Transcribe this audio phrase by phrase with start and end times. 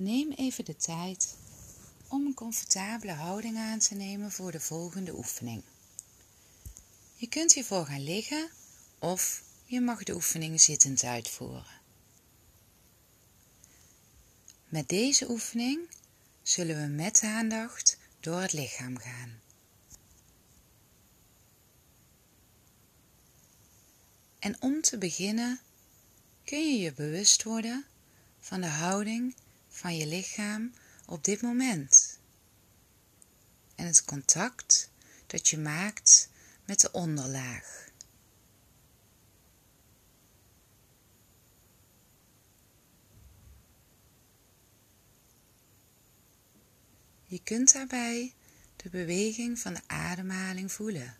[0.00, 1.36] Neem even de tijd
[2.08, 5.62] om een comfortabele houding aan te nemen voor de volgende oefening.
[7.14, 8.50] Je kunt hiervoor gaan liggen
[8.98, 11.80] of je mag de oefening zittend uitvoeren.
[14.68, 15.88] Met deze oefening
[16.42, 19.40] zullen we met aandacht door het lichaam gaan.
[24.38, 25.60] En om te beginnen
[26.44, 27.84] kun je je bewust worden
[28.38, 29.34] van de houding
[29.70, 30.72] van je lichaam
[31.06, 32.18] op dit moment
[33.74, 34.90] en het contact
[35.26, 36.28] dat je maakt
[36.64, 37.88] met de onderlaag.
[47.26, 48.34] Je kunt daarbij
[48.76, 51.19] de beweging van de ademhaling voelen.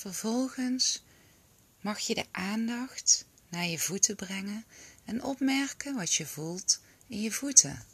[0.00, 1.02] Vervolgens
[1.80, 4.64] mag je de aandacht naar je voeten brengen
[5.04, 7.86] en opmerken wat je voelt in je voeten.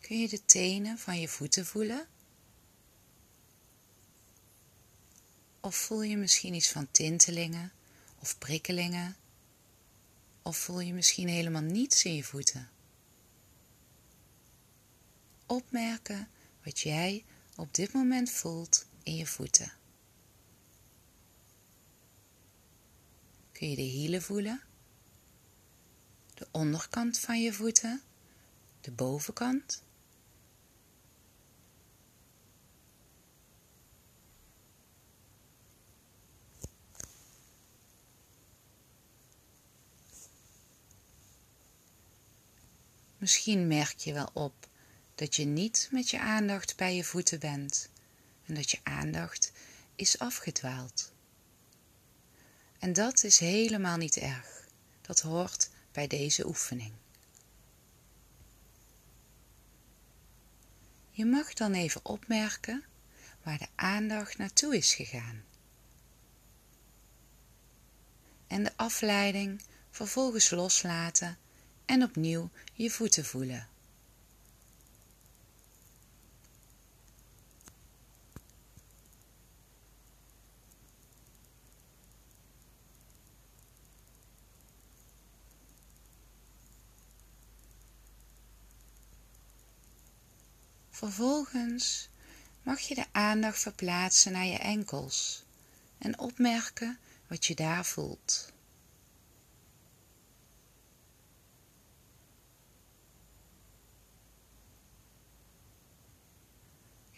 [0.00, 2.08] Kun je de tenen van je voeten voelen?
[5.60, 7.72] Of voel je misschien iets van tintelingen
[8.18, 9.16] of prikkelingen?
[10.42, 12.70] Of voel je misschien helemaal niets in je voeten?
[15.46, 16.28] Opmerken
[16.64, 17.24] wat jij
[17.56, 19.72] op dit moment voelt in je voeten.
[23.52, 24.62] Kun je de hielen voelen?
[26.34, 28.02] De onderkant van je voeten?
[28.80, 29.82] De bovenkant?
[43.20, 44.68] Misschien merk je wel op
[45.14, 47.88] dat je niet met je aandacht bij je voeten bent
[48.46, 49.52] en dat je aandacht
[49.94, 51.12] is afgedwaald.
[52.78, 54.68] En dat is helemaal niet erg.
[55.00, 56.92] Dat hoort bij deze oefening.
[61.10, 62.84] Je mag dan even opmerken
[63.42, 65.44] waar de aandacht naartoe is gegaan.
[68.46, 71.38] En de afleiding vervolgens loslaten
[71.90, 73.68] en opnieuw je voeten voelen.
[90.90, 92.08] Vervolgens
[92.62, 95.44] mag je de aandacht verplaatsen naar je enkels
[95.98, 98.52] en opmerken wat je daar voelt.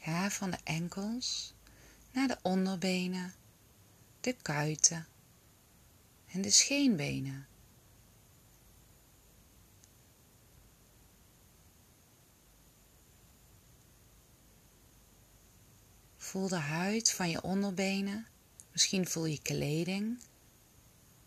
[0.03, 1.55] Ga van de enkels
[2.13, 3.35] naar de onderbenen,
[4.21, 5.07] de kuiten
[6.27, 7.47] en de scheenbenen.
[16.17, 18.27] Voel de huid van je onderbenen,
[18.73, 20.23] misschien voel je kleding,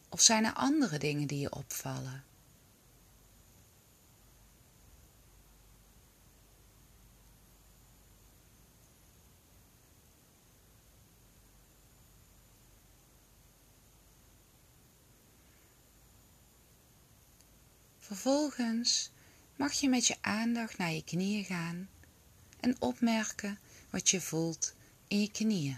[0.09, 2.23] of zijn er andere dingen die je opvallen?
[18.05, 19.11] Vervolgens
[19.55, 21.90] mag je met je aandacht naar je knieën gaan
[22.59, 23.59] en opmerken
[23.90, 24.75] wat je voelt
[25.07, 25.78] in je knieën.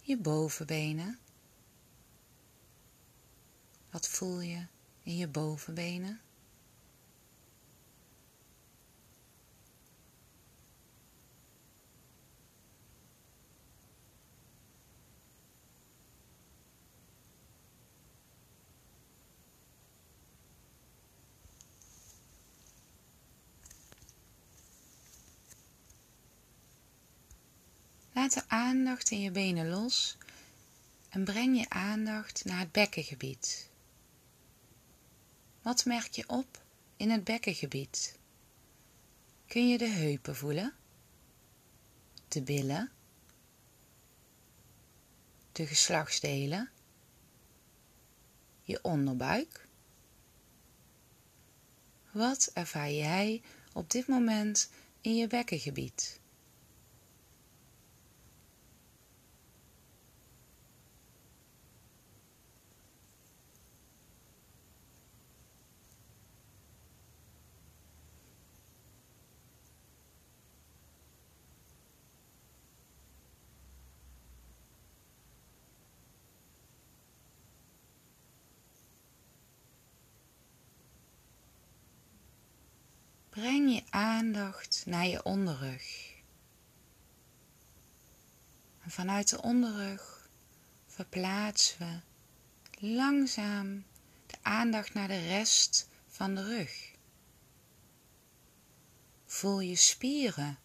[0.00, 1.18] Je bovenbenen.
[3.90, 4.66] Wat voel je
[5.02, 6.20] in je bovenbenen?
[28.34, 30.16] De aandacht in je benen los
[31.08, 33.70] en breng je aandacht naar het bekkengebied.
[35.62, 36.62] Wat merk je op
[36.96, 38.18] in het bekkengebied?
[39.46, 40.72] Kun je de heupen voelen?
[42.28, 42.92] De billen?
[45.54, 46.70] de geslachtsdelen,
[48.62, 49.68] je onderbuik.
[52.10, 53.42] Wat ervaar jij
[53.72, 54.70] op dit moment
[55.00, 56.20] in je bekkengebied?
[83.34, 86.12] Breng je aandacht naar je onderrug.
[88.80, 90.28] En vanuit de onderrug
[90.86, 93.84] verplaatsen we langzaam
[94.26, 96.92] de aandacht naar de rest van de rug.
[99.26, 100.58] Voel je spieren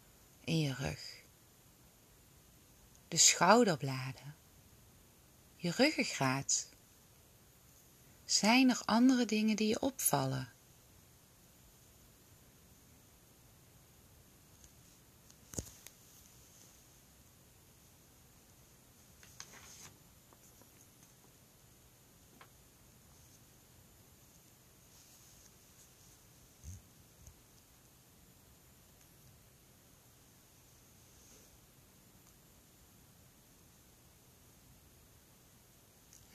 [0.44, 1.24] in je rug,
[3.08, 4.36] de schouderbladen,
[5.56, 6.70] je ruggengraat.
[8.26, 10.59] Zijn er andere dingen die je opvallen?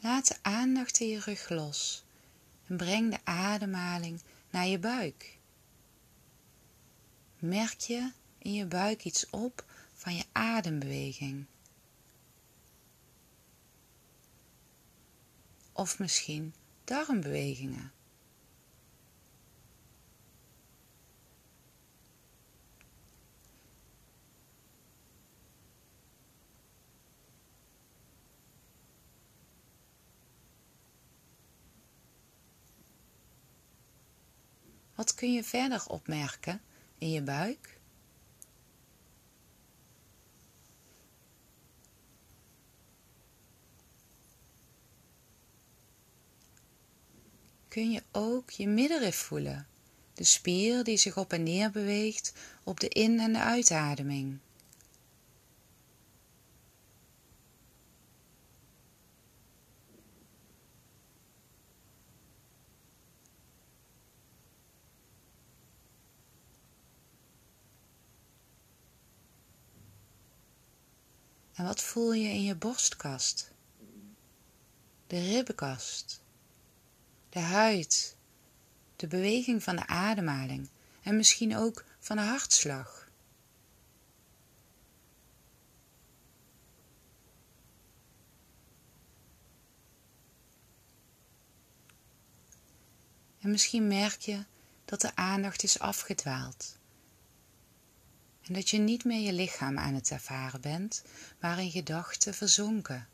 [0.05, 2.05] Laat de aandacht in je rug los
[2.67, 4.21] en breng de ademhaling
[4.51, 5.39] naar je buik.
[7.39, 11.47] Merk je in je buik iets op van je adembeweging?
[15.73, 16.55] Of misschien
[16.85, 17.93] darmbewegingen?
[35.05, 36.61] Wat kun je verder opmerken
[36.99, 37.79] in je buik?
[47.69, 49.67] Kun je ook je middenrif voelen,
[50.15, 54.39] de spier die zich op en neer beweegt op de in- en de uitademing.
[71.55, 73.51] En wat voel je in je borstkast?
[75.07, 76.23] De ribbenkast,
[77.29, 78.17] de huid,
[78.97, 80.69] de beweging van de ademhaling
[81.03, 83.09] en misschien ook van de hartslag.
[93.41, 94.45] En misschien merk je
[94.85, 96.79] dat de aandacht is afgedwaald
[98.47, 101.03] en dat je niet meer je lichaam aan het ervaren bent,
[101.41, 103.09] maar in gedachten verzonken.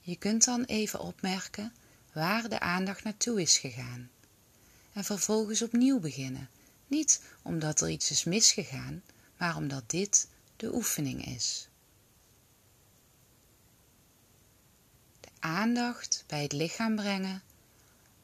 [0.00, 1.72] Je kunt dan even opmerken
[2.12, 4.10] waar de aandacht naartoe is gegaan
[4.92, 6.50] en vervolgens opnieuw beginnen,
[6.86, 9.02] niet omdat er iets is misgegaan,
[9.36, 11.68] maar omdat dit de oefening is.
[15.20, 17.42] De aandacht bij het lichaam brengen,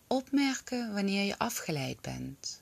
[0.06, 2.60] opmerken wanneer je afgeleid bent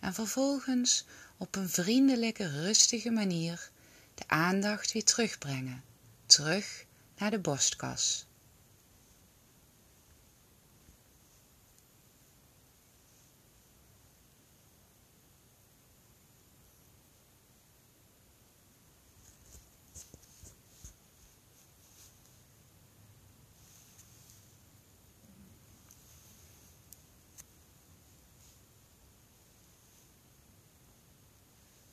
[0.00, 1.04] en vervolgens
[1.36, 3.70] op een vriendelijke, rustige manier
[4.14, 5.82] de aandacht weer terugbrengen,
[6.26, 6.84] terug
[7.16, 8.26] naar de borstkas.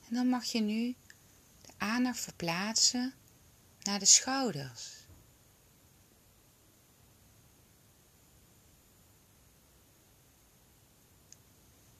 [0.08, 0.96] En dan mag je nu
[1.60, 3.14] de aandacht verplaatsen
[3.82, 5.06] naar de schouders.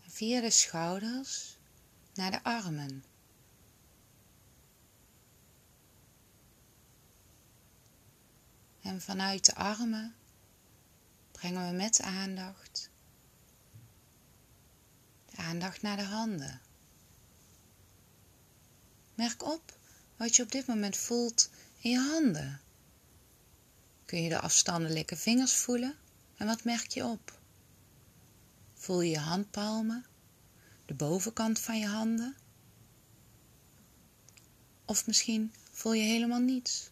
[0.00, 1.56] Via de schouders
[2.14, 3.04] naar de armen.
[8.82, 10.14] En vanuit de armen
[11.32, 12.90] brengen we met aandacht
[15.30, 16.67] de aandacht naar de handen.
[19.18, 19.78] Merk op
[20.16, 22.60] wat je op dit moment voelt in je handen.
[24.04, 25.94] Kun je de afstandelijke vingers voelen
[26.36, 27.40] en wat merk je op?
[28.74, 30.06] Voel je je handpalmen,
[30.86, 32.36] de bovenkant van je handen?
[34.84, 36.90] Of misschien voel je helemaal niets,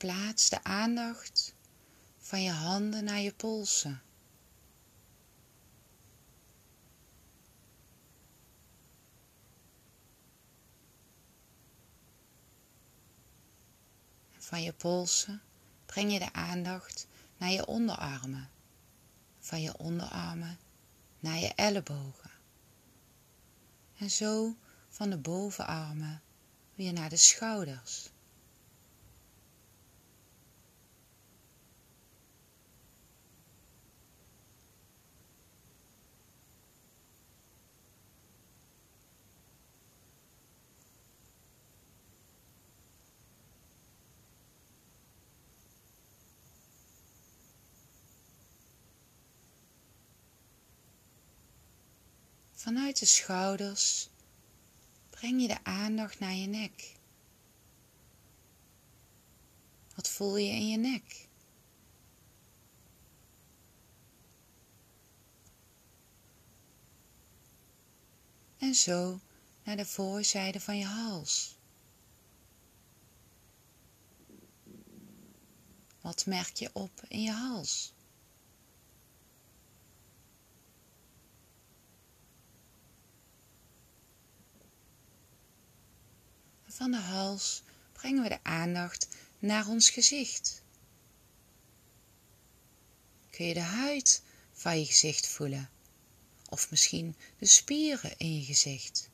[0.00, 1.54] Verplaats de aandacht
[2.18, 4.02] van je handen naar je polsen.
[14.38, 15.42] Van je polsen
[15.86, 18.50] breng je de aandacht naar je onderarmen.
[19.38, 20.58] Van je onderarmen
[21.18, 22.30] naar je ellebogen.
[23.98, 24.56] En zo
[24.88, 26.22] van de bovenarmen
[26.74, 28.10] weer naar de schouders.
[52.60, 54.08] Vanuit de schouders
[55.10, 56.96] breng je de aandacht naar je nek.
[59.94, 61.28] Wat voel je in je nek?
[68.58, 69.20] En zo
[69.62, 71.56] naar de voorzijde van je hals.
[76.00, 77.92] Wat merk je op in je hals?
[86.80, 89.08] Van de hals brengen we de aandacht
[89.38, 90.62] naar ons gezicht.
[93.30, 94.22] Kun je de huid
[94.52, 95.70] van je gezicht voelen?
[96.48, 99.10] Of misschien de spieren in je gezicht?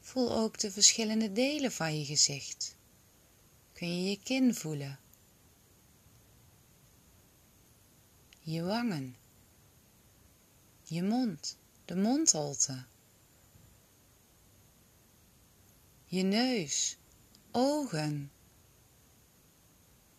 [0.00, 2.76] Voel ook de verschillende delen van je gezicht
[3.82, 4.98] kun je je kin voelen,
[8.40, 9.16] je wangen,
[10.82, 12.84] je mond, de mondholte,
[16.06, 16.96] je neus,
[17.50, 18.32] ogen,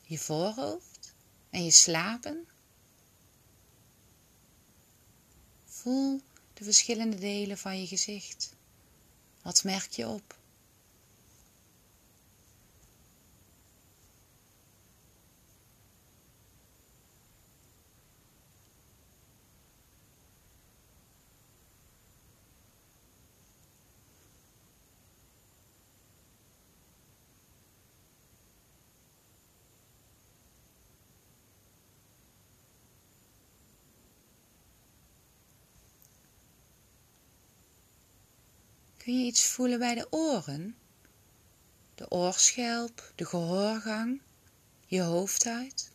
[0.01, 1.13] je voorhoofd
[1.49, 2.47] en je slapen.
[5.65, 6.21] Voel
[6.53, 8.55] de verschillende delen van je gezicht.
[9.41, 10.41] Wat merk je op?
[39.03, 40.75] Kun je iets voelen bij de oren?
[41.95, 44.21] De oorschelp, de gehoorgang,
[44.85, 45.91] je hoofdhuid?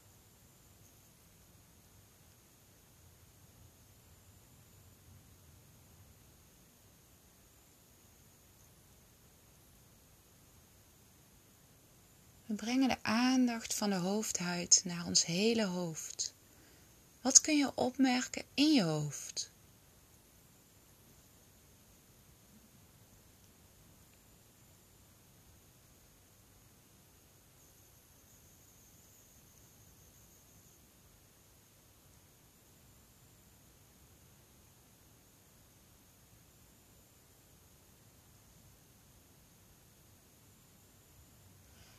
[12.47, 16.35] We brengen de aandacht van de hoofdhuid naar ons hele hoofd.
[17.21, 19.51] Wat kun je opmerken in je hoofd?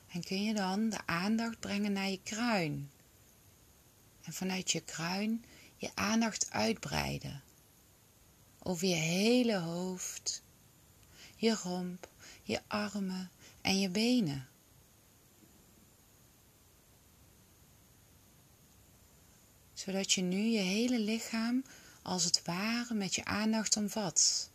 [0.10, 2.92] En kun je dan de aandacht brengen naar je kruin.
[4.22, 7.42] En vanuit je kruin je aandacht uitbreiden.
[8.60, 10.44] Over je hele hoofd,
[11.36, 12.10] je romp,
[12.44, 14.48] je armen en je benen.
[19.74, 21.64] Zodat je nu je hele lichaam
[22.02, 24.50] als het ware met je aandacht omvat.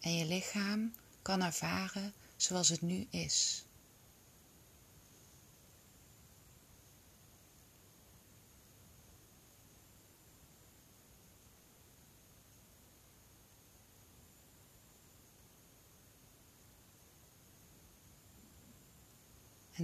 [0.00, 0.92] En je lichaam
[1.22, 3.64] kan ervaren zoals het nu is.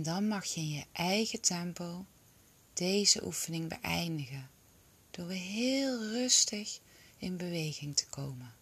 [0.00, 2.06] En dan mag je in je eigen tempo
[2.72, 4.50] deze oefening beëindigen
[5.10, 6.80] door weer heel rustig
[7.16, 8.54] in beweging te komen.